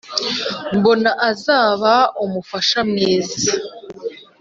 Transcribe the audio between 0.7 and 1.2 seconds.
mbona